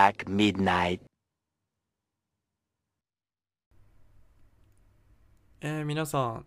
[0.00, 1.00] o'clock midnight.
[5.60, 6.46] えー、皆さん、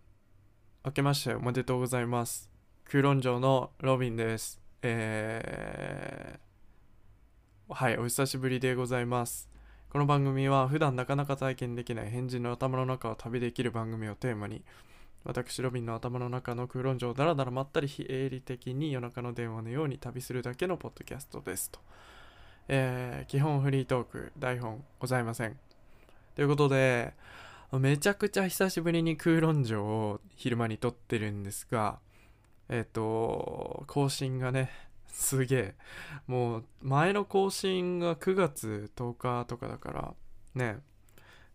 [0.84, 2.50] 明けましておめでとうございます。
[2.86, 4.60] 空論城のロビンです。
[4.82, 9.48] えー、はい、お久しぶりでございます。
[9.90, 14.64] この番組は普段なかなか体験できない変人の頭の中を旅できる番組をテーマに、
[15.24, 21.80] 私ロビンの頭の中の空論城をだらだらまったり非営利的に夜中の電話のように旅するだけのポッドキャストですと。
[22.68, 25.58] えー、基本フリートーク、台本ございません。
[26.36, 27.14] ということで、
[27.74, 32.00] めちゃくちゃ久しぶりに空論城を昼間に撮ってるんですが、
[32.70, 34.70] えっ、と、更新がね、
[35.08, 35.76] すげえ。
[36.28, 40.14] もう、前の更新が9月10日とかだから、
[40.56, 40.78] ね、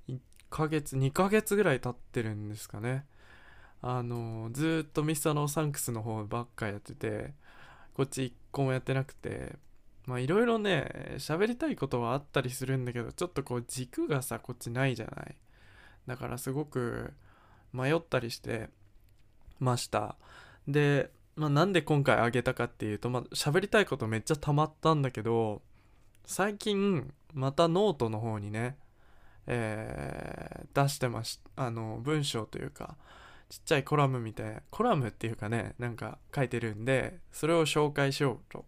[0.09, 0.19] 1
[0.51, 3.05] ヶ月、2ヶ月ぐらい経ってるんですかね。
[3.81, 7.33] あの、ずっとミスターのサンクスの方ばっかやってて、
[7.95, 9.57] こっち1個もやってなくて、
[10.09, 15.37] まあいろいろね、喋りたいことはあったりするんだけど、ちょっとこう軸がさ、こっちないじゃない。
[16.07, 17.13] だからすごく
[17.75, 18.71] 迷ったりして
[19.61, 20.17] ました。
[20.67, 25.61] で、まあ、なんで今回あげたかっていうと、まあ、喋りたいことめっちゃ溜まったんだけど、
[26.25, 28.79] 最近またノートの方にね、
[29.47, 32.97] えー出してまし、あの、文章というか、
[33.51, 38.65] ちっちゃいコラムみたいな、コラムっていうかね、なんか書いてるんで、それを紹介しようと、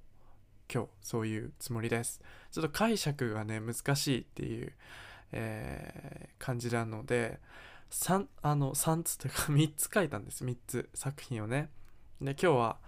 [0.72, 2.20] 今日そういうつもりです。
[2.50, 4.72] ちょっと解釈がね、難しいっていう、
[5.32, 7.38] えー感じなので
[7.90, 10.44] 3あの3つというか 3つ書いたんです。
[10.44, 11.68] 3つ作品をね。
[12.20, 12.78] で今日は、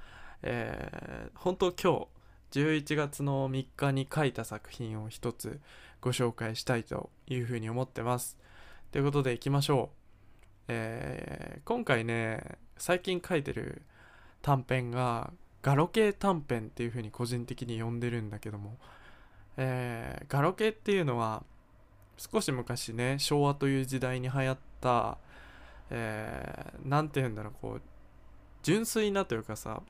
[0.43, 2.09] えー本当今
[2.53, 5.61] 日11月の3日に書いた作品を1つ
[6.01, 8.39] ご紹介したいというふうに思ってます。
[8.91, 13.83] ということでいきましょう、えー今回ね最近書いてる
[14.43, 15.33] 短編が
[15.63, 18.77] ガロ系短編っていうふうに個人的に呼んでるんだけども、
[19.57, 21.45] えーガロ系っていうのは
[22.17, 25.19] 少し昔ね昭和という時代に流行った
[25.91, 27.83] えーて言うんだろうこう
[28.63, 29.83] 純粋なというかさ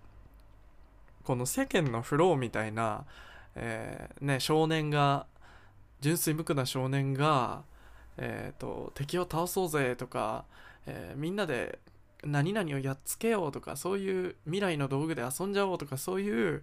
[1.24, 3.04] この世間のフローみたいな、
[3.54, 5.26] えーね少年が
[6.00, 7.62] 純粋無垢な少年が、
[8.18, 10.44] えー、と敵を倒そうぜとか、
[10.86, 11.78] えーみんなで
[12.24, 16.62] 何々をやっつけようとかそういう未来の道具で遊んじゃおうとかそういう、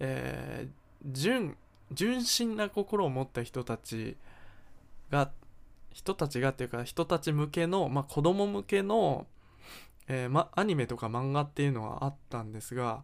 [0.00, 1.56] えー純
[1.92, 4.16] 純真な心を持った人たち
[5.10, 5.30] が
[5.92, 9.26] 人たちがっていうか人たち向けの、まあ、子供向けの、
[10.08, 13.02] えーま、アニメとか漫画っていうのはあったんですが、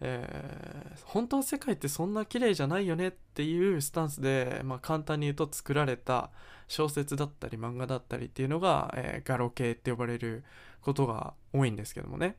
[0.00, 6.30] えー本当は世界ってそんな綺麗じゃないよねっていうスタンスで、まあ、簡単に言うと作られた
[6.66, 10.44] 小説だったり漫画だったりっていうのが、えーガロ系って呼ばれる
[10.80, 12.36] ことが多いんですけどもね。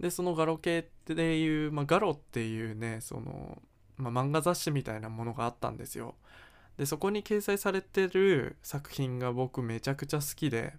[0.00, 3.62] でそのガロ系っていう、まあ、ガロっていうねその、
[3.96, 6.16] まあ、漫画雑誌みたいなものがあったんですよ。
[6.76, 10.74] でそこに掲載されてる作品が僕めちゃくちゃ好きで、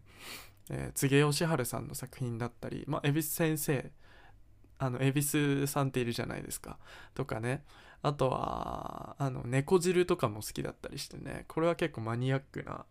[0.69, 3.91] えー、柘義治さんの作品だったり、まあ、恵比寿先生
[4.77, 6.77] あの恵比寿さんっているじゃないですか。
[7.13, 7.63] とかね。
[8.01, 11.45] あとはあの猫汁とかも好きだったりしてね。
[11.47, 12.85] これは結構マニアックな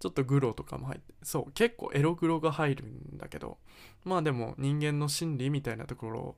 [0.00, 3.58] ちょっとグロとかも入ってそう結構エログロが入るんだけど。
[4.04, 6.36] まあでも人間の心理みたいなところ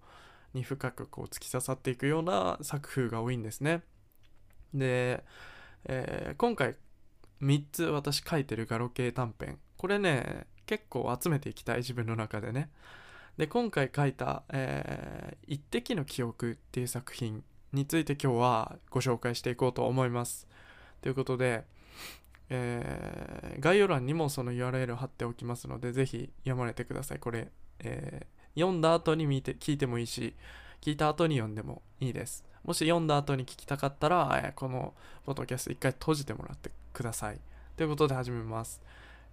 [0.55, 3.83] に深くこう突き刺さっていくような作風が多いんですね。
[4.75, 5.25] で
[5.85, 6.77] えー今回
[7.41, 9.59] 3つ私書いてるガロ系短編。
[9.77, 12.71] これね結構集めていきたい自分の中でね。
[13.37, 20.49] で今回書いた「えー一滴の記憶」っていう作品について今日はご紹介していこうと思います
[21.03, 21.65] ということで、
[22.49, 27.51] えー概要欄にもその URL 貼っておきますのでぜひ読まれてくださいこれ、
[27.81, 30.35] えー読んだ後に見て聞いてもいいし
[30.81, 34.95] 聞いた後に読んでもいいですもし読んだ後に聞きたかったら、えーこの
[35.25, 37.41] ポッドキャスト一回閉じてもらってください。
[37.77, 38.81] ということで始めます。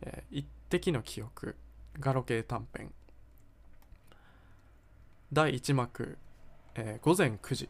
[0.02, 1.56] えー一滴の記憶、
[2.00, 2.92] ガロ系短編。
[5.34, 6.20] 第1幕、
[6.76, 7.68] えー午前9時。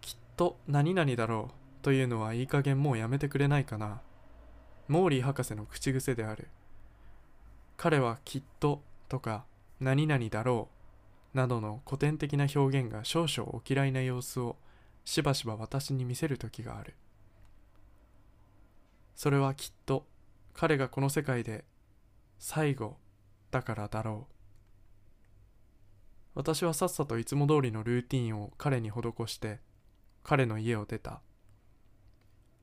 [0.00, 4.00] きっと何々だろうというのはいい加減もうやめてくれないかな。
[4.88, 6.48] モーリー博士の口癖である。
[7.76, 9.44] 彼はきっととか
[9.78, 10.68] 何々だろ
[11.32, 14.56] うなどの古典的な表現が少々お嫌いな様子を
[15.04, 16.96] しばしば私に見せる時がある
[19.14, 20.04] それはきっと
[20.54, 21.64] 彼がこの世界で
[22.40, 22.96] 最後
[23.52, 24.37] だからだろう
[26.38, 29.58] 私はさっさといつも通りのルーティンを彼に施して
[30.22, 31.20] 彼の家を出た。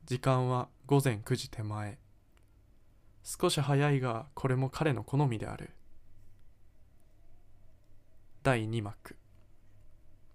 [0.05, 1.97] 時間は午前9時手前。
[3.21, 5.71] 少し早いがこれも彼の好みである。
[8.43, 9.17] 第2幕。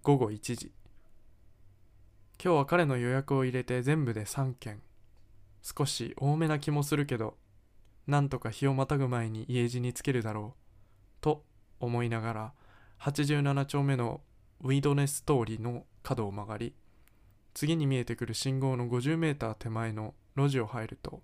[0.03, 0.71] 午後1時。
[2.45, 4.83] 今日は彼の予約を入れて全部で3件。
[5.63, 7.39] 少し多めな気もするけど
[8.07, 11.23] なんとか日をまたぐ前に家路につけるだろう。
[11.23, 11.43] と
[11.79, 12.53] 思いながら
[13.01, 14.21] 87丁目の
[14.61, 16.75] ウィドネス通りの角を曲がり
[17.55, 21.23] 次に見えてくる信号の 50m 手前の路地を入ると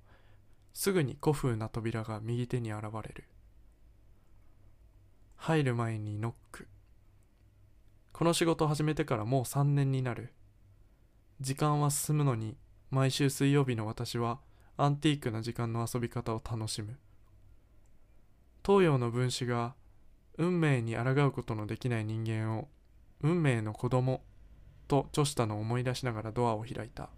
[0.72, 3.24] すぐに古風な扉が右手に現れる。
[5.36, 6.68] 入る前にノック。
[8.12, 10.34] この仕事を始めてからもう3年になる。
[11.40, 12.58] 時間は進むのに
[12.90, 14.38] 毎週水曜日の私は
[14.76, 16.98] アンティークな時間の遊び方を楽しむ。
[18.62, 19.74] 東洋の分子が
[20.38, 22.68] 運命に抗うことのできない人間を
[23.22, 24.22] 運命の子供
[24.88, 27.10] と著したのを思い出しながらドアを開いた。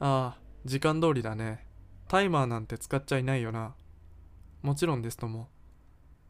[0.00, 1.66] ああ時間通りだね。
[2.08, 3.74] タイマーなんて使っちゃいないよな。
[4.62, 5.48] もちろんですとも。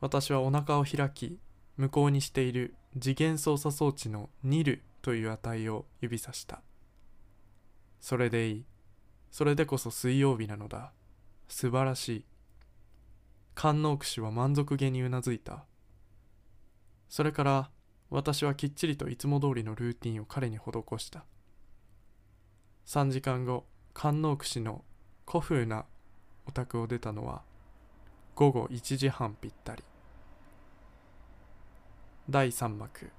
[0.00, 1.38] 私はお腹を開き
[1.76, 6.62] 向こうにしている次元操作装置のニルという値を指さした。
[8.00, 8.64] それでいい。
[9.30, 10.92] それでこそ水曜日なのだ。
[11.48, 12.24] 素晴らしい。
[13.54, 15.64] 観音串は満足げにうなずいた。
[17.08, 17.70] それから
[18.10, 20.62] 私はきっちりといつも通りのルーティンを彼に施
[20.98, 21.24] した。
[22.86, 23.64] 3時間後
[23.94, 24.84] 観音串の
[25.26, 25.84] 古風な
[26.46, 27.42] お宅を出たのは
[28.34, 29.82] 午後1時半ぴったり。
[32.28, 33.10] 第3幕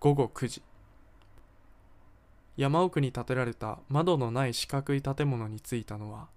[0.00, 0.62] 午後9時。
[2.56, 6.28] 山奥に建てられた窓のない四角い建物に着いたのは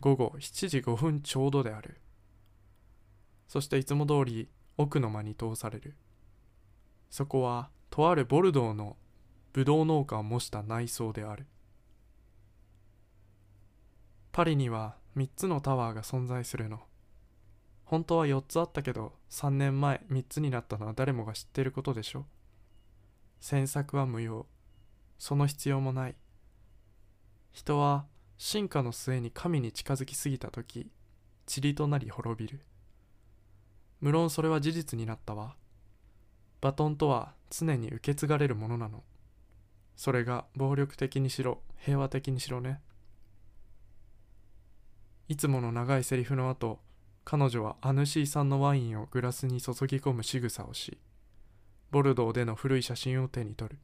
[0.00, 2.00] 午後7時5分ちょうどである。
[3.46, 4.48] そしていつも通り
[4.78, 5.94] 奥の間に通される。
[7.10, 8.96] そこはとあるボルドーの
[9.52, 11.46] ブドウ農家を模した内装である。
[14.32, 16.80] パリには3つのタワーが存在するの。
[17.84, 22.24] 本当は4つあったけど3年前3つになったのは誰もが知ってることでしょ
[23.40, 24.46] 詮索は無用。
[25.18, 26.14] その必要もない。
[27.52, 28.06] 人は
[28.42, 30.90] 進化の末に神に近づきすぎた時
[31.62, 32.60] 塵となり滅びる。
[34.00, 35.56] 無論それは事実になったわ。
[36.62, 39.04] バトンとは常に受け継がれるものなの。
[39.94, 42.80] それが暴力的にしろ平和的にしろね。
[45.28, 46.80] いつもの長いセリフの後
[47.26, 50.96] 彼女はアヌシー産のワインをグラスに注ぎ込む仕草をし
[51.90, 53.78] ボルドーでの古い写真を手に取る。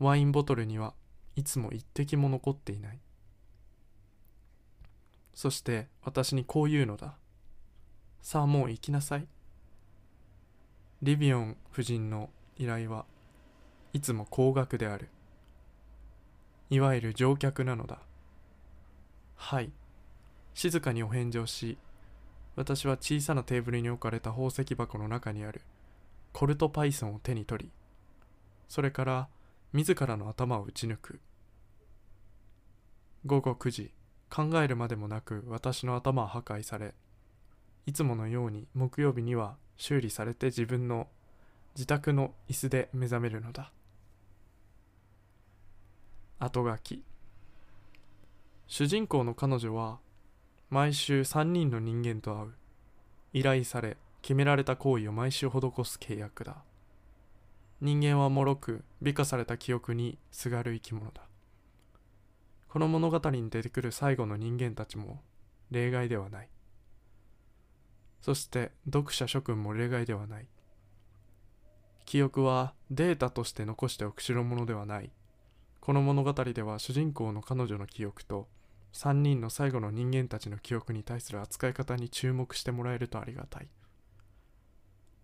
[0.00, 0.92] ワインボトルには
[1.36, 2.98] いつも一滴も残っていない。
[5.34, 7.14] そして私にこう言うのだ。
[8.22, 9.26] さあもう行きなさい。
[11.02, 13.04] リビオン夫人の依頼は
[13.92, 15.08] いつも高額である。
[16.70, 17.98] いわゆる乗客なのだ。
[19.36, 19.70] はい。
[20.54, 21.76] 静かにお返事をし
[22.56, 25.62] 私は小さなテーブルに置かれた宝石箱の中にある
[26.32, 27.70] コルトパイソンを手に取り
[28.68, 29.28] それから
[29.74, 31.20] 自らの頭を打ち抜く。
[33.26, 33.90] 午後9時
[34.30, 36.94] 考えるまでもなく私の頭は破壊され
[37.84, 41.08] いつものように木曜日には修理されて自分の
[41.74, 43.72] 自宅の椅子で目覚めるのだ。
[46.38, 47.02] 後書き。
[48.68, 49.98] 主人公の彼女は
[50.70, 52.52] 毎週3人の人間と会う。
[53.32, 56.62] 依頼され決められた行為を毎週施す契約だ。
[57.84, 61.20] 人間は脆く美化された記憶にすがる生き物だ。
[62.66, 65.20] この物語に出てくる最後の人間たちも
[65.70, 66.48] 例外ではない。
[68.22, 70.46] そして読者諸君も例外ではない。
[72.06, 75.10] 記憶はデータとして残しておく代物ではない。
[75.82, 78.48] この物語では主人公の彼女の記憶と
[78.94, 83.68] 3人の最後の人間たちの記憶に対する扱い方に注目してもらえるとありがたい。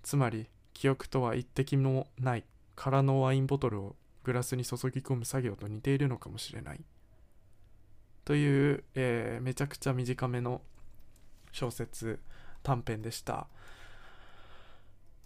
[0.03, 2.45] つまり記憶とは一滴もない。
[2.83, 6.81] 空のワインボトルをグラスに注ぎ込む作業と似ているのかもしれない。
[8.25, 10.63] という、えー、めちゃくちゃ短めの
[11.53, 12.21] 小説
[12.63, 13.49] 短編でした、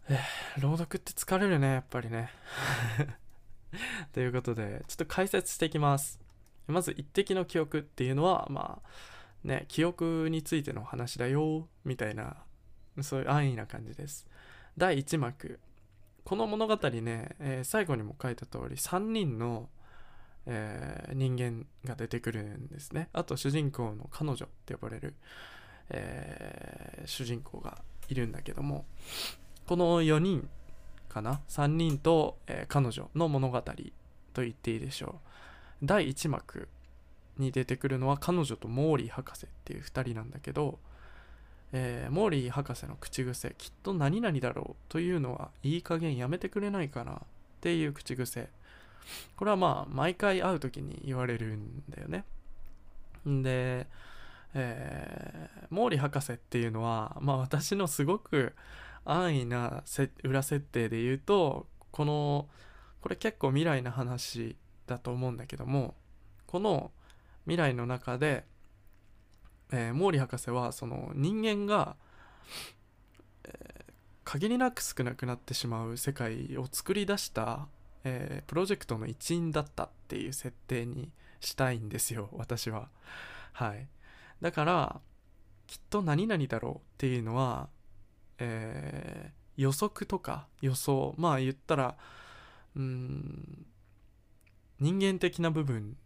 [0.08, 2.30] えー、朗読って疲れるねやっぱりね。
[4.12, 6.18] ということでちょっと解説していきます。
[6.66, 8.88] まず一滴の記憶っていうのはまあ
[9.44, 12.36] ね記憶についての話だよみたいな
[13.00, 14.26] そういう安易な感じです。
[14.76, 15.60] 第1幕。
[16.24, 19.68] この物語ね、えー、最後にも書いた通り3人の、
[20.46, 23.08] えー、人間が出てくるんですね。
[23.12, 25.14] あと主人公の彼女って呼ばれる、
[25.90, 27.78] えー、主人公が
[28.08, 28.86] いるんだけども
[29.66, 30.48] この4人
[31.08, 33.72] かな？3人と、え彼女の物語と
[34.42, 35.20] 言っていいでしょ
[35.82, 35.86] う。
[35.86, 36.68] 第1幕
[37.38, 40.78] に出てくるのは彼女とモーリー博士っていう2人なんだけど、
[41.76, 47.16] えー、モーリー博士の口癖きっと何々だろうというのはいい加減やめてくれないかなっ
[47.60, 48.48] ていう口癖。
[49.36, 52.24] これはまあ毎回会う時に言われるんだよね。
[53.26, 53.88] で、
[54.54, 58.54] えー、モーリー博士っていうのはまあ私のすごく
[59.04, 59.82] 安易な
[60.22, 62.46] 裏設定で言うとこの
[63.00, 65.96] これ結構未来の話だと思うんだけども
[66.46, 66.92] この
[67.46, 68.44] 未来の中で、
[69.72, 71.96] えー、毛利博士はその人間が、
[73.44, 73.92] えー、
[74.24, 77.66] 限りなく少なくなってしまう世界を作り出した、
[78.04, 82.88] えー、プロジェクトの一員だったっていう設定にしたいんですよ私は。
[83.52, 83.86] はい。
[84.40, 85.00] だから
[85.66, 87.68] きっと何々だろうっていうのは、
[88.38, 91.96] えー、予測とか予想まあ言ったら
[92.76, 93.66] うん
[94.80, 95.96] 人間的な部分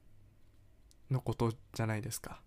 [1.10, 2.40] のことじゃないですか。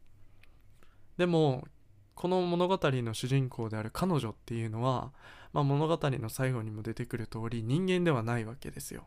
[1.22, 1.68] でも
[2.16, 5.12] この物語の主人公である彼女っていうのは、
[5.54, 9.04] まあ、物語の最後にも出てくる通り人間ではないわけですよ。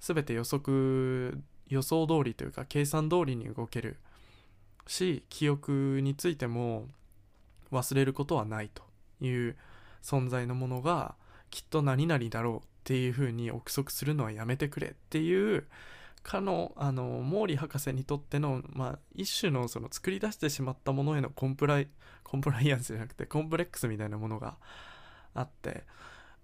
[0.00, 3.98] 全て予測予想通りというか計算通りに動ける。
[4.86, 6.88] し記憶についても
[7.70, 8.82] 忘れることはないと
[9.22, 9.56] いう
[10.02, 11.16] 存在のものが
[11.50, 15.66] きっと何々だろうっていうふうに憶測するのはやめてくれっていう
[16.22, 21.88] かのあの毛利博士にとっての、まあ、一種のその作り出してしまったものへのコンプライ
[22.22, 24.56] コンプライアンスじゃなくてコンプレックスみたいなものが
[25.34, 25.84] あって、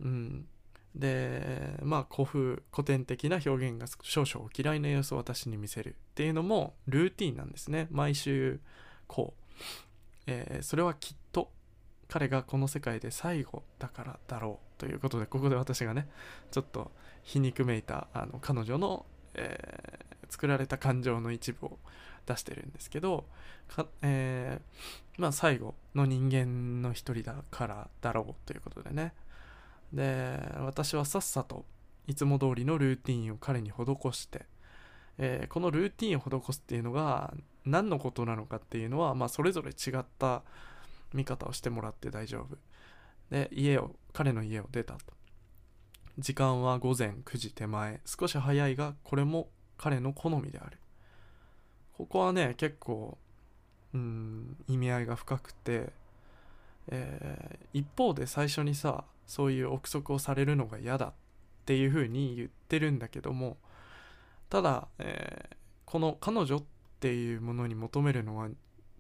[0.01, 0.47] うん、
[0.95, 7.87] でまあ古風古典的な表現が少々お嫌いな様子を私に見せるっていうのもルーティンなんですね。
[7.91, 8.61] 毎週
[9.07, 9.43] こう、
[10.27, 11.53] えー、それはきっと
[12.09, 16.09] 彼がこの世界で最後だからだろうということでここで私がね
[16.51, 16.93] ちょっと
[17.23, 19.07] 皮肉めいたあの彼女の
[19.37, 21.79] えー、作られた感情の一部を
[22.27, 23.25] 出してるんですけど
[23.69, 29.13] かえー、まあ最後の人間の一人だからだろうということでね。
[29.93, 31.65] で私はさっさと
[32.07, 34.47] いつも通りのルーティンを彼に施して、
[35.19, 37.33] えー、このルーティンを施すっていうのが
[37.65, 40.43] 何のことなのかっていうのは、まあ、それぞれ違った
[41.13, 42.57] 見方をしてもらって大丈夫。
[43.31, 45.01] で家を彼の家を出たと。
[46.19, 48.01] 時間は午前9時手前。
[48.07, 50.79] 少し早いがこれも彼の好みである。
[51.97, 53.19] ここはね結構
[53.95, 55.91] うん意味合いが深くて、
[56.89, 61.13] えー、一方で最初にさそういう憶測をされるのが嫌だっ
[61.65, 63.57] ていうふうに言ってるんだけども
[64.51, 66.63] ただ、えー、この彼女っ
[67.01, 68.49] ていうものに求めるのは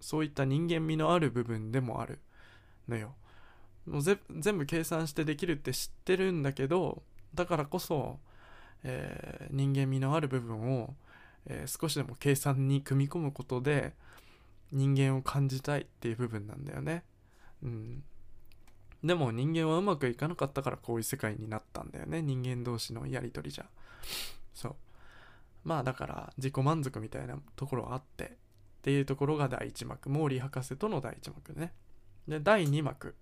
[0.01, 2.19] そういった人間味のある部分でもある
[2.89, 3.15] のよ。
[3.87, 7.03] もう全部計算してできるって知ってるんだけど
[7.35, 8.19] だからこそ、
[8.83, 10.95] えー、人間味のある部分を、
[11.47, 13.93] えー、少しでも計算に組み込むことで
[14.73, 17.05] 人間を感じたいっていう部分なんだよね。
[17.63, 18.03] うん、
[19.05, 23.67] でも人間はうまくいかなかったからこういう世界になったんだよね人間同士のやり取りじゃ。
[24.53, 24.75] そう
[25.65, 28.29] まあだから自己満足みたいなところはあってっ
[28.83, 31.73] ていうところが第1幕モーリー博士との第1幕ね。
[32.29, 33.15] で第2幕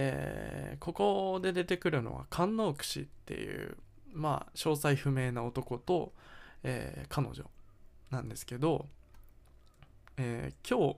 [0.00, 3.76] えー、ここで出てくるのは官能櫛っていう
[4.12, 6.12] まあ詳細不明な男と、
[6.62, 7.42] えー、彼女
[8.12, 8.86] なんですけど、
[10.16, 10.96] えー、今日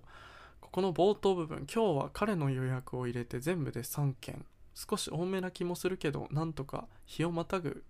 [0.61, 7.83] ここの冒頭部分今日は彼の予約を入れて全部で3件少し多めな気もするけどなんとか日をまたぐ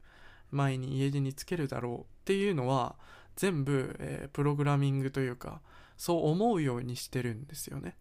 [0.52, 2.94] 前に家路につけるだろうっていうのは
[3.34, 5.60] 全部、えー、プログラミングというか
[5.96, 7.96] そう思うようにしてるんですよね。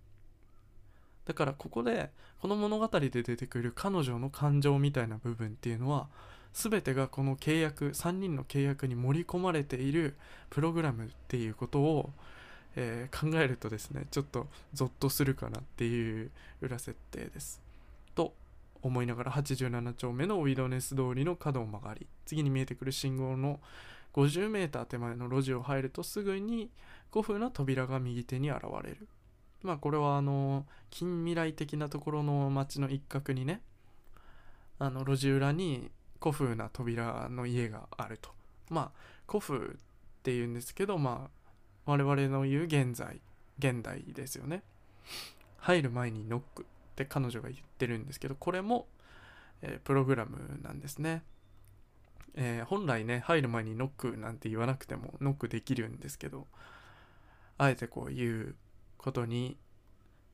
[1.30, 2.10] だからここで
[2.42, 6.08] この物語で出てくる彼女の感情みたいな部分っていうのは
[6.54, 10.16] 全てがこの契約3人の契約に盛り込まれている
[10.50, 12.10] プログラムっていうことを、
[12.76, 16.32] えー、考えるとですねちょっとゾッとするかなっていう
[16.62, 17.62] 裏設定です。
[18.16, 18.34] と
[18.82, 23.60] 思いながら87丁目のウィドネス通りの角を曲がり次に見えてくる信号の
[24.14, 26.72] 50m 手前の路地を入るとすぐに
[27.12, 29.08] 古風な扉が右手に現れる
[29.64, 33.62] まあこれはあの近未来的なところの街の一角にね
[34.80, 38.30] あの路地裏に古風な扉の家があると。
[38.70, 38.92] まあ
[39.28, 39.62] 古風っ
[40.24, 41.30] ていうんですけどま
[41.86, 43.22] あ我々の言う現在
[43.58, 44.64] 現代ですよね。
[45.58, 48.88] 入る前にノックって彼女が言ってるんですけどこれも、
[49.62, 51.24] えー、プログラムなんですね、
[52.36, 56.48] えー、本来ね入る前にノックなんて言わなくてもノックできるんですけど
[57.58, 58.56] あえてこう言う
[59.00, 59.58] ことに、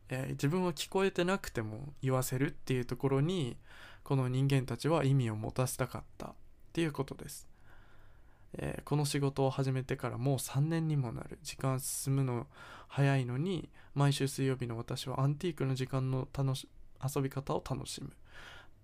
[0.10, 3.56] えー、自分は聞こえてなくても言わせるっていうところに
[4.04, 6.34] この人間たちは意味を持たせたかったっ
[6.74, 7.48] ていうことです。
[8.58, 11.40] えー、この仕事を始めてからもう3年にもなる。
[11.44, 12.48] 時間進むの
[12.88, 16.68] 早いのに毎週水曜日の私はアンティークの時間の楽し
[17.16, 18.12] 遊び方を楽しむ。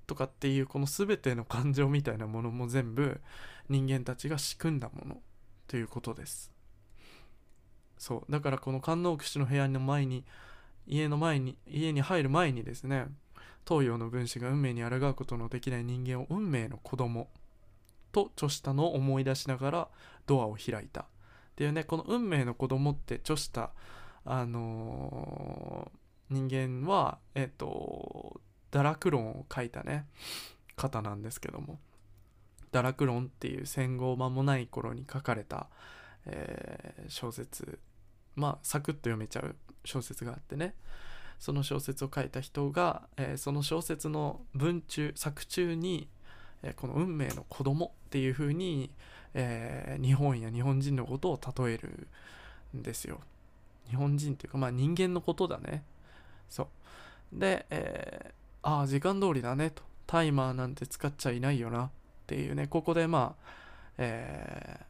[0.08, 3.22] とかっていうこの全ての感情みたいなものも全部
[3.70, 5.22] 人間たちが仕組んだもの
[5.68, 6.52] ということです。
[8.02, 8.32] そう。
[8.32, 10.26] だからこの観音口の部屋の前に
[10.88, 13.06] 家の前に家に入る前にですね
[13.68, 17.30] 東洋の分子が運命に抗うことのできない人間を運命の子供
[18.12, 19.88] と著したのを思い出しながら
[20.26, 21.02] ドアを開いた。
[21.02, 21.06] っ
[21.56, 23.70] ていうねこの運命の子供って著した
[24.26, 28.42] あのー、人間はえっ、と
[28.72, 30.08] 堕落論を書いたね
[30.76, 31.78] 方なんですけども。
[32.72, 35.68] 堕落論っていう戦後間もない頃に書かれた、
[36.26, 37.80] えー、小説
[38.36, 40.76] まあサクッと読めちゃう小説があってね。
[41.40, 46.08] その小説を書いた人が、えー、その小説の文中作中に、
[46.62, 48.92] えー、この運命の子供っていう風に、
[49.34, 52.08] えー、日本や日本人のことを例える
[52.78, 53.22] んですよ。
[53.90, 55.84] 日本人っていうかまあ人間のことだね。
[56.48, 56.68] そ
[57.34, 57.40] う。
[57.40, 59.82] で、えー、ああ時間通りだねと。
[60.06, 61.90] タイマーなんて使っちゃいないよなっ
[62.28, 62.68] ていうね。
[62.68, 63.52] ここでまあ、
[63.98, 64.82] え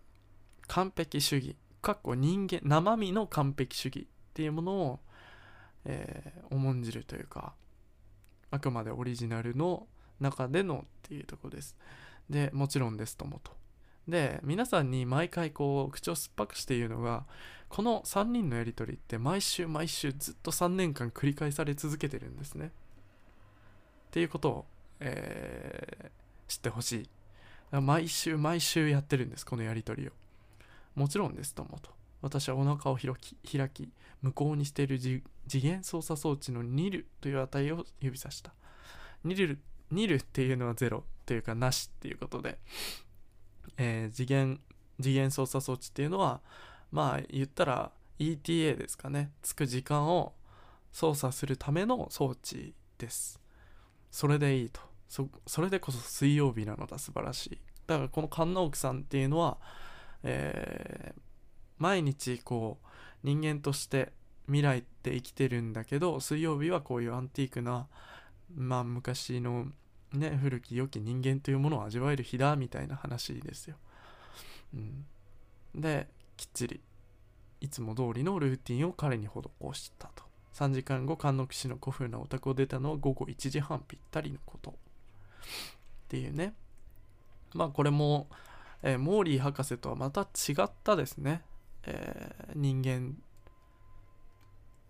[0.63, 1.55] ー、完璧主義。
[1.81, 4.99] かっこ人間生身の完璧主義っていうものを
[5.85, 7.53] えー、重んじるというか
[8.51, 9.87] あくまでオリジナルの
[10.19, 11.75] 中でのっていうとこです。
[12.29, 13.51] でもちろんですともと。
[14.07, 17.25] で皆さんに毎回こう口を酸っぱくして言うのが
[17.69, 22.67] この3人のやり取りって毎週毎週ずっと3年間繰り返され続けてるんですね。
[22.67, 22.69] っ
[24.11, 24.65] ていうことを、
[24.99, 27.09] えー、知ってほしい。
[27.79, 30.11] 毎週毎週やってるんですこのやり取りを。
[30.95, 31.91] もちろんですともと。
[32.21, 33.89] 私はお腹を開き開き
[34.21, 35.23] 無効にしている次
[35.61, 38.53] 元操作装置のニルという値を指さした。
[39.23, 39.59] ニル
[39.91, 42.59] ニルっていうのは0というかなしっていうことで、
[43.77, 44.59] えー、次元
[45.01, 46.41] 次元操作装置っていうのは
[46.91, 49.31] まあ言ったら ETA ですかね。
[49.41, 50.33] つく時間を
[50.91, 53.39] 操作するための装置です。
[54.11, 54.81] それでいいと。
[55.47, 56.99] それでこそ水曜日なのだ。
[56.99, 57.57] 素晴らしい。
[57.87, 59.57] だからこの神奈奥さんっていうのは、
[60.23, 61.21] えー、
[61.77, 62.87] 毎日こう
[63.23, 64.11] 人間として
[64.45, 67.87] 未来って生きてるんだけど水曜日はこういうアンティークな
[68.55, 69.67] まあ昔の
[70.13, 73.75] ね古き良き人間というものを味わえる日だみたいな話ですよ。
[74.73, 75.05] うん、
[75.75, 76.07] で
[76.37, 76.81] きっちり
[77.61, 80.23] いつも通りのルーティンを彼に施したと。
[80.53, 84.71] 3時間後神之氏の古風なお宅を出たのは午後1時半ぴったりのこと。
[84.71, 84.73] っ
[86.09, 86.53] ていうね。
[87.53, 88.27] まあこれも、
[88.83, 91.43] えー、モーリー博士とはまた違ったですね。
[91.83, 93.15] えー、人間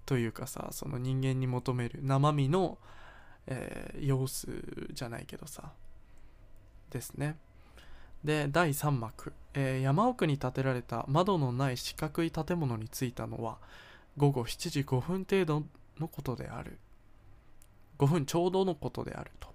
[0.05, 2.77] というかさその人間に求める生身の、
[3.47, 4.47] えー、様子
[4.91, 5.71] じゃないけどさ
[6.89, 7.37] ですね。
[8.23, 13.57] で第3幕、えー、山奥に建てられた窓のない四角い建物に着いたのは
[14.17, 15.63] 午後7時5分程度
[15.99, 16.77] のことである。
[17.97, 19.50] 5分ちょうどのことであると。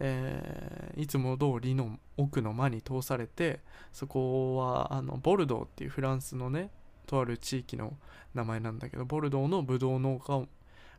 [0.00, 3.60] えー、いつも通りの奥の間に通されて
[3.92, 6.70] そこはあのボルドーっていうフランスのね
[7.06, 7.96] とある地域の
[8.34, 10.48] 名前なんだけどボルドーのブドウ農家を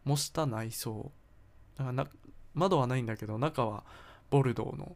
[0.03, 1.12] 模した内装。
[2.53, 3.84] 窓はないんだけど中は
[4.29, 4.95] ボルドーの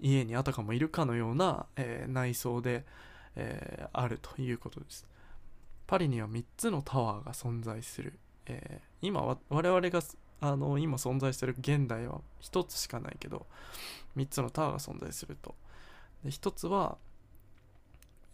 [0.00, 2.84] 家にあたかもいるかのような、えー、内装で、
[3.34, 5.06] えー、あるということです。
[5.86, 10.00] パリには3つのタワーが存在する、えー、今我々が
[10.40, 13.46] あの今存在してる現代は1つしかないけど
[14.16, 15.54] 3つのタワーが存在すると。
[16.24, 16.98] で1つは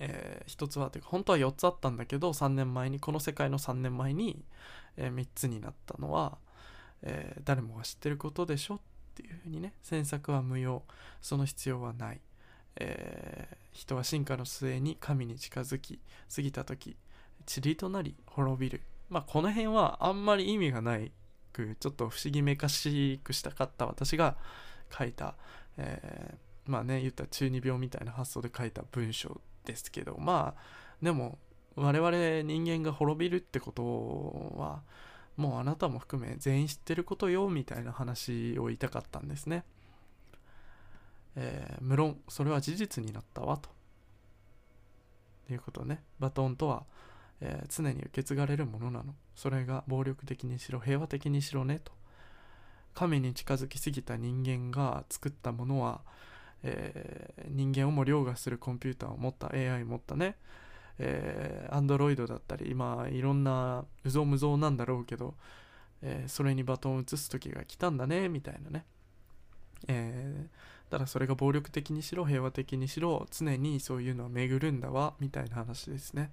[0.01, 4.43] えー、1つはというか本当は4つあったんだけど3年前にこの世界の3年前に、
[4.97, 6.39] えー、3つになったのは、
[7.03, 8.79] えー、誰もが知ってることでしょっ
[9.15, 10.83] ていうふうにね詮索は無用。
[11.21, 12.21] その必要はない、
[12.77, 16.01] えー、人は進化の末に神に近づき
[16.35, 16.97] 過ぎた時
[17.63, 18.83] 塵となり滅びる。
[19.11, 21.13] まあこの辺はあんまり意味がない
[21.55, 24.37] くちょっと不思議めかしくしたかった私が
[24.97, 25.37] 書いた、
[25.79, 30.61] えー、まあね言った中二病みたいな発想で書いた文章ですけどまあ
[31.03, 31.39] でも
[31.77, 34.83] 我々人間が滅びるってことは
[35.37, 39.65] もうあなたも含め全員知ってることよみたいな話を言いたかったんですね。
[41.37, 43.75] えー、無論それは事実になったわと。
[45.51, 46.03] いうことね。
[46.19, 46.85] バトンとは
[47.45, 49.15] えー、常に受け継がれるものなの。
[49.37, 51.93] それが暴力的にしろ平和的にしろねと。
[52.95, 56.01] 神に近づきすぎた人間が作ったものは、
[56.63, 60.37] えー、人間をも凌駕するコンピューターを持った AI を持ったね。
[60.99, 65.35] えー、アンドロイドだったり今いろんなうぞうむぞうなんだろうけど、
[66.03, 68.85] えー、それにバトンを移す時が来たんだねみたいなね、
[69.89, 76.31] えー、だからそれが暴力的にしろ平和的にしろ常にそういうのは巡るんだわみたいな話ですね、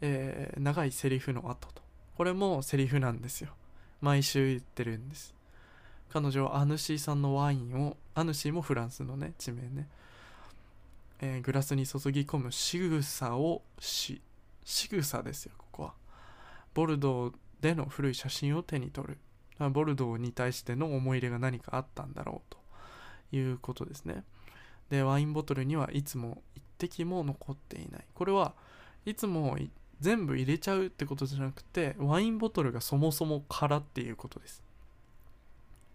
[0.00, 1.82] えー、長いセリフの後と。
[2.16, 3.50] これもセリフなんですよ。
[4.00, 5.34] 毎週言ってるんです。
[6.10, 9.88] 彼女はアヌシーさんのワインをアヌシーもフランスのね地名ね、
[11.20, 14.22] えー、グラスに注ぎ込む仕草をし
[14.64, 15.94] 仕草ですよここは。
[16.74, 19.18] ボルドーでの古い写真を手に取る。
[19.70, 22.58] ボルドーに対しての思い入れが何かあったんだろうと。
[23.32, 24.24] いうことですね。
[24.90, 28.04] でワインボトルにはいつも一滴も残っていない。
[28.14, 28.54] これは
[29.04, 29.58] いつも
[30.00, 34.62] 全部入れちゃうってことじゃなくてワインボトルがそもそも空っていうことです。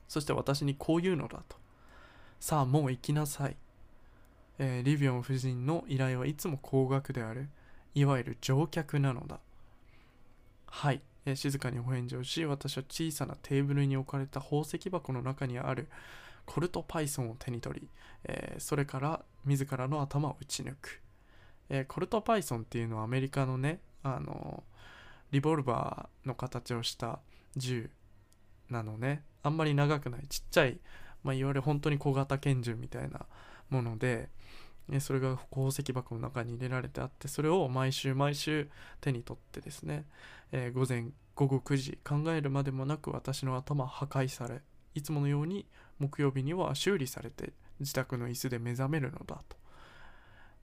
[0.08, 1.58] そして私にこういうのだと。
[2.40, 3.56] さあもう行きなさい、
[4.60, 7.50] えー、リビオン夫人の依頼はいつも高額である。
[7.96, 9.40] いわゆる乗客なのだ。
[10.68, 15.88] はい、えー、静かにお返事をし私は小さなテーブルに置かれた宝石箱の中にある。
[16.46, 17.88] コルトパイソンを手に取り、
[18.26, 21.02] えー、それから自らの頭を打ち抜く、
[21.70, 24.64] えー、コルトパイソンっていうのはアメリカのねあの
[25.32, 27.20] リボルバーの形をした
[27.56, 27.90] 銃
[28.70, 29.24] なのね。
[29.42, 30.28] あんまり長くない。
[30.28, 30.80] ちっちゃい、
[31.24, 33.26] まあ、いわゆる本当に小型拳銃みたいな
[33.70, 34.30] もので
[34.88, 38.70] ねそれが宝石箱の中に入れられてあってそれを毎週毎週
[39.02, 40.06] 手に取ってですね、
[40.52, 44.62] えー、午前午後9時考えるまでもなく私の頭破壊され
[44.94, 45.66] いつものように
[46.00, 49.58] 木曜日には修理されて自宅の椅子で目覚めるのだと、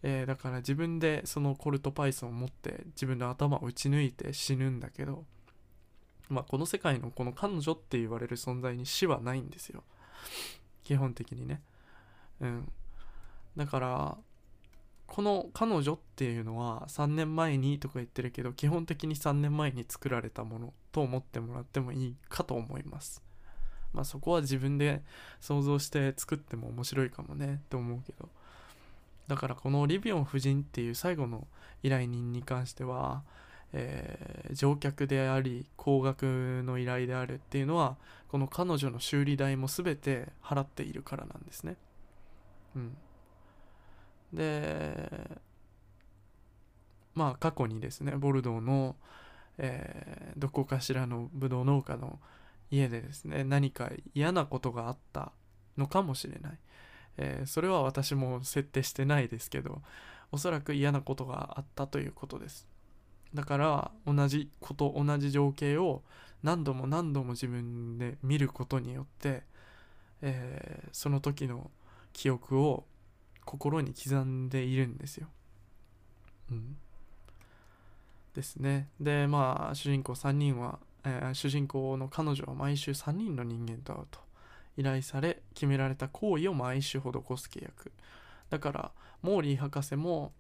[0.03, 5.25] えー、だから自分でそのコルトパイソンを持って自分の頭を打ち抜いて死ぬんだけど
[6.31, 9.83] まあこの世界のこの彼女って言われる存在に死はないんですよ。
[10.85, 11.61] 基本的にね。
[12.41, 12.73] うん。
[13.57, 14.19] だから
[15.07, 23.23] この彼女っていうのは3年前にとか言ってるけど基本的に3年前に作られたものと思ってもらってもいいかと思います。
[23.93, 25.03] まあそこは自分で
[25.41, 28.29] 想像して作っても面白いかもねって思うけど。
[29.31, 31.47] だからこのリビオン夫人っていう最後の
[31.85, 33.23] 依頼人に関しては、
[33.73, 41.77] えー、乗客であり高額の依頼であるっていうのはこの彼女の修理代も全て払っているからなんですね。
[42.75, 42.97] うん。
[44.33, 45.39] で
[47.15, 48.97] まあ過去にですねボルドーの、
[49.59, 52.19] えー、どこかしらのブドウ農家の
[52.73, 55.31] 家でですね何か嫌なことがあった
[55.79, 56.59] のかもしれない、
[57.17, 59.83] えー、それは私も設定してないですけど
[60.33, 62.69] おそらく嫌なことがあったということです
[63.35, 66.03] だから同じこと同じ情景を
[66.43, 69.43] 何度も何度も自分で見ることによって、
[70.23, 71.71] えー、その時の
[72.13, 72.85] 記憶を
[73.45, 75.29] 心に刻んでいるんですよ。
[76.51, 76.77] うん。
[78.35, 78.89] ですね。
[79.01, 84.19] でまあ主人公3人はえー、主人公の彼女は毎週3人の人間と会うと
[84.81, 87.93] 依頼され決められた行為を毎週施す契約。
[88.49, 88.91] だから
[89.23, 90.33] モーリー博士も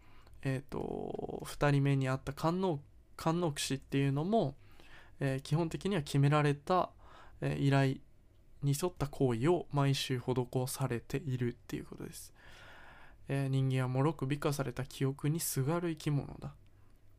[0.43, 2.81] えっ、ー、と2人目に会った官能
[3.17, 4.55] 官能士っていうのも、
[5.21, 6.89] えー、基本的には決められた、
[7.43, 7.97] え依頼
[8.63, 10.35] に沿った行為を毎週施
[10.67, 12.33] されているっていうことです、
[13.29, 16.55] え人間はもろく美化された記憶にすがる生き物だ。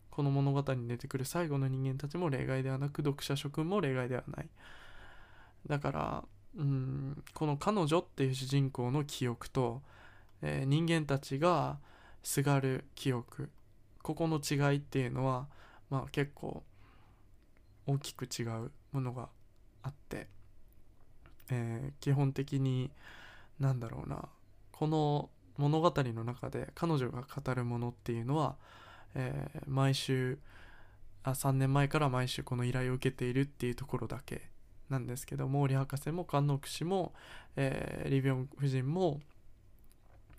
[0.10, 4.50] この物語に出てくる最後の人間たちも例外ではなく読者諸君も例外ではない。
[5.68, 6.24] だから
[6.58, 9.82] うんこの彼女っていう主人公の記憶と、
[10.42, 11.78] えー、人間たちが
[12.24, 13.50] すがる記憶。
[14.02, 15.48] ここの違いっていうのは
[15.90, 16.64] まあ結構
[17.86, 19.30] 大きく違うものが
[19.84, 20.28] あって、
[21.52, 22.92] えー、基本的に
[23.60, 24.28] なんだろうな。
[24.72, 28.56] この物語の中で彼女が語るものっていうのは
[29.16, 30.38] えー、毎週
[31.24, 34.50] あ3年前から毎週この依頼を受けているっていうところだけ。
[34.92, 37.14] なんですけど毛利博士も菅野氏も、
[37.56, 39.22] えー、リビオン夫人も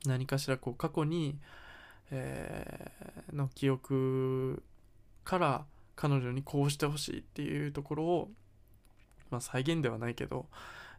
[0.07, 1.39] 何かしらこう過去に、
[2.11, 4.63] えー、の記憶
[5.25, 5.65] から
[5.97, 8.29] 彼女にこうしてほしいっていうところを、
[9.31, 10.47] まあ、再現ではないけど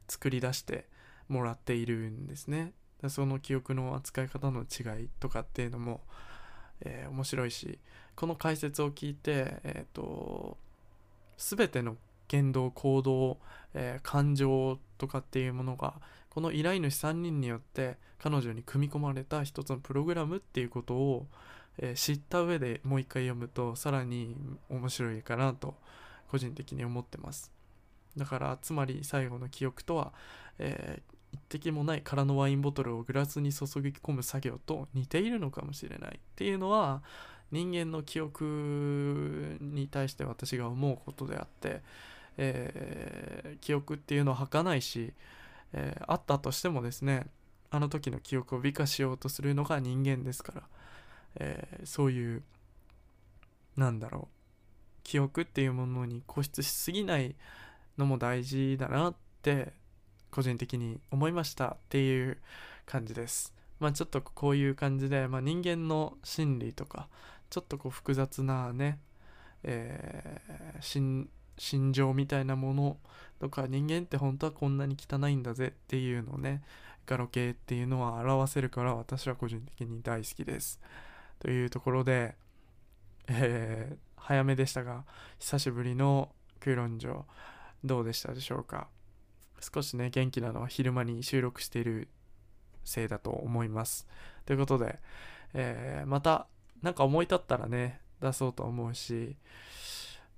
[0.08, 0.88] 作り出して
[1.28, 2.74] もらっているんですね。
[3.10, 6.02] その記憶の扱い方の違いとかっていうのも、
[6.82, 7.80] えー、面白いし
[8.16, 10.58] この解説を聞いて、えーと、
[11.38, 11.98] 全ての
[12.34, 13.38] 言動行動、
[13.76, 15.94] えー、感情とかっていうものが
[16.30, 21.28] この依頼主3人によって彼女に組み込まれた一つのプログラムっていうことを、
[21.78, 24.36] えー、知った上でもう一回読むとさらに
[24.68, 25.76] 面白いかなと
[26.32, 27.52] 個人的に思ってます。
[28.18, 30.12] だからつまり最後の記憶とは、
[30.58, 37.04] えー、一滴もない空のワインボトルをグラスに注ぎ込む作業と似ているのかもしれないっていうのは
[37.52, 41.84] 人間の記憶に対して私が思うことであって、
[42.38, 45.14] えー、記憶っていうのは儚いし、
[45.74, 47.28] えー、あったとしてもですね
[47.72, 50.62] あの時の記憶を美化しようとするのが人間ですから、
[51.38, 52.44] えー、そういう
[53.76, 54.34] なんだろう
[55.04, 57.36] 記憶っていうものに固執しすぎない
[57.98, 59.74] のも大事だなって
[60.32, 62.38] 個人的に思いましたっていう
[62.86, 63.54] 感じです。
[63.80, 67.08] まあちょっとこういう感じで、まあ、人間の心理とか
[67.50, 69.00] ちょっとこう複雑なね、
[69.64, 70.82] えー、
[71.58, 72.98] 心情みたいなもの
[73.40, 76.64] とか人間って本当はこんなに汚いんだぜっていうのをね
[77.06, 80.80] ガロ系っていうのは表せるから私は個人的に大好きです
[81.40, 82.36] というところで、
[83.28, 85.04] えー、早めでしたが
[85.40, 87.26] 久しぶりの空論城
[87.84, 88.88] どうでしたでしょうか
[89.60, 92.08] 少しね元気なのは昼間に収録している
[92.86, 94.08] せいだと思います
[94.46, 95.00] ということで、
[95.54, 96.48] えー、また
[96.82, 99.36] 何か思い立ったらね出そうと思うし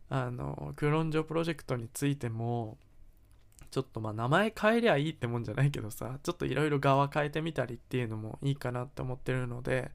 [0.10, 2.78] あの空論城プロジェクトについても
[3.72, 9.92] ちょっとまあ名前変えりゃいいってもんじゃないけどさちょっといろいろ側変えてみたりっていうのもいいかなって思ってるので、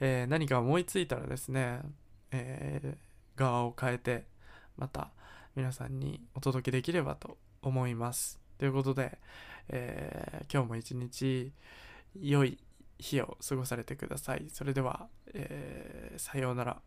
[0.00, 1.80] えー、何か思いついたらですね、
[2.30, 4.26] えー、側を変えて
[4.76, 5.10] また
[5.54, 8.38] 皆さんにお届けできればと思います。
[8.58, 9.18] ということで、
[9.68, 11.52] えー、今日も一日
[12.20, 12.58] 良い
[12.98, 14.46] 日を過ごされてください。
[14.50, 16.80] それでは、えさようなら。